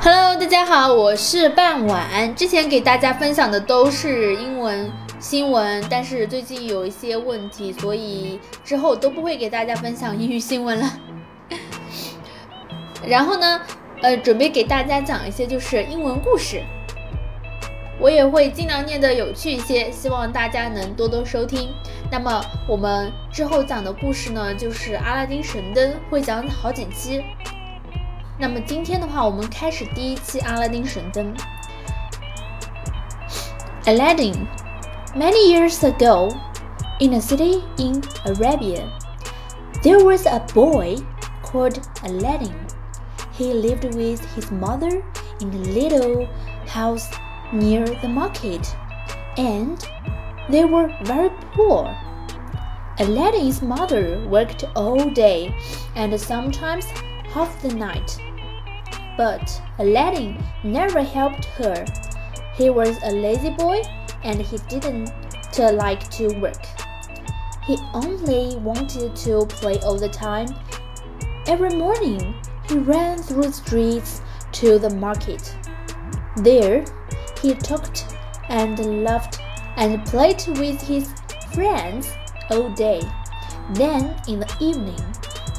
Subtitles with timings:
[0.00, 2.32] Hello，大家好，我是傍晚。
[2.36, 10.92] 之前给大家分享的都是英文新闻，但是最近有一些问题，所以之后都不会给大家分享英语新闻了。
[13.04, 13.60] 然后呢，
[14.00, 16.62] 呃，准备给大家讲一些就是英文故事，
[17.98, 21.70] 我也会尽量念得有趣一些，希望大家能多多收听。
[22.08, 27.24] 那么我们之后讲的故事呢，就是阿拉丁神灯，会讲好几期。
[28.39, 31.35] 那么今天的话，我们开始第一期阿拉丁神灯。
[33.85, 34.47] Aladdin.
[35.15, 36.31] Many years ago,
[36.99, 38.89] in a city in Arabia,
[39.83, 40.97] there was a boy
[41.43, 42.55] called Aladdin.
[43.37, 45.03] He lived with his mother
[45.39, 46.27] in a little
[46.67, 47.07] house
[47.51, 48.75] near the market,
[49.37, 49.77] and
[50.49, 51.95] they were very poor.
[52.97, 55.53] Aladdin's mother worked all day
[55.95, 56.85] and sometimes
[57.33, 58.17] half the night.
[59.18, 61.84] but Aladdin never helped her.
[62.54, 63.82] He was a lazy boy
[64.22, 65.10] and he didn't
[65.58, 66.64] like to work.
[67.66, 70.46] He only wanted to play all the time.
[71.48, 72.36] Every morning,
[72.68, 75.52] he ran through the streets to the market.
[76.36, 76.84] There,
[77.42, 78.14] he talked
[78.48, 79.40] and laughed
[79.76, 81.12] and played with his
[81.52, 82.14] friends
[82.50, 83.02] all day.
[83.72, 85.02] Then, in the evening,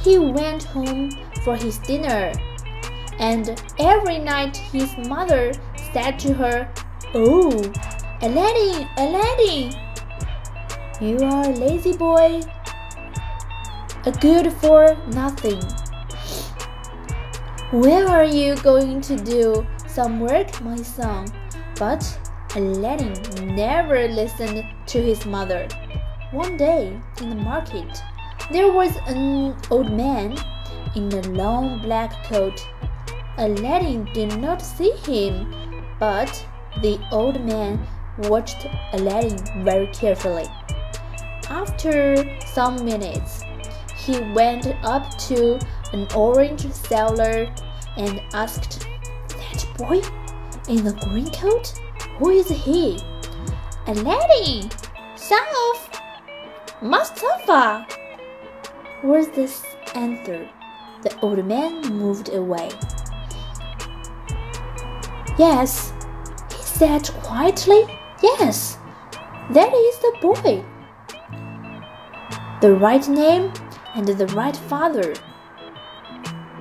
[0.02, 1.11] he went home
[1.44, 2.31] for his dinner
[3.20, 5.52] and every night his mother
[5.94, 6.72] said to her,
[7.14, 7.52] Oh,
[8.22, 9.73] Aladdin, Aladdin,
[11.02, 12.42] you are a lazy boy,
[14.06, 15.61] a good for nothing.
[17.72, 21.28] When are you going to do some work, my son?
[21.78, 22.04] But
[22.56, 25.67] Aladdin never listened to his mother.
[26.31, 28.02] One day in the market,
[28.52, 30.38] there was an old man
[30.95, 32.67] in a long black coat
[33.40, 35.56] Aladdin did not see him,
[35.98, 36.45] but
[36.82, 37.80] the old man
[38.28, 40.45] watched Aladdin very carefully.
[41.49, 43.45] After some minutes,
[43.95, 45.58] he went up to
[45.94, 47.48] an orange seller
[47.95, 48.86] and asked,
[49.30, 50.02] That boy
[50.67, 51.80] in the green coat?
[52.17, 52.99] Who is he?
[53.88, 54.70] Aladdin,
[55.16, 56.02] son of
[56.82, 57.88] Mustafa,
[59.02, 59.49] was the
[59.95, 60.49] answer.
[61.04, 62.70] The old man moved away.
[65.39, 65.94] Yes,
[66.52, 67.86] he said quietly.
[68.22, 68.77] Yes,
[69.52, 70.66] that is the boy.
[72.60, 73.54] The right name
[73.95, 75.14] and the right father.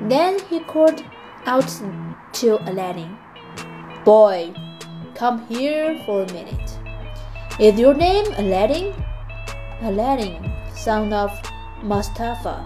[0.02, 1.02] Then he called
[1.44, 1.66] out
[2.34, 3.18] to Aladdin,
[4.04, 4.54] Boy,
[5.16, 6.78] come here for a minute.
[7.58, 8.94] Is your name Aladdin?
[9.82, 11.36] Aladdin, son of
[11.82, 12.64] Mustafa.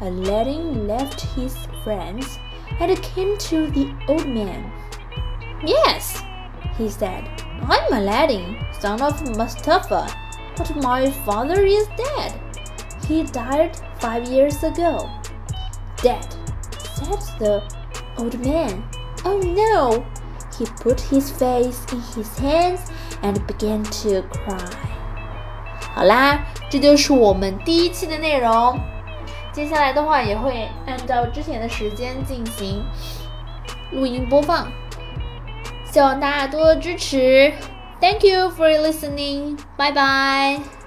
[0.00, 2.40] Aladdin left his friends
[2.80, 4.72] and came to the old man.
[5.65, 6.23] Yes,
[6.77, 7.23] he said.
[7.67, 10.07] I'm Aladdin, son of Mustafa,
[10.55, 12.33] but my father is dead.
[13.07, 15.09] He died five years ago.
[16.03, 16.25] Dead,
[16.93, 17.63] said the
[18.17, 18.83] old man.
[19.25, 20.05] Oh no!
[20.57, 22.91] He put his face in his hands
[23.23, 24.59] and began to cry.
[25.95, 28.79] 好啦，这就是我们第一期的内容。
[29.51, 32.85] 接下来的话也会按照之前的时间进行
[33.91, 34.71] 录音播放。
[35.92, 37.52] 希望大家多多支持。
[38.00, 39.58] Thank you for listening.
[39.76, 40.81] Bye bye.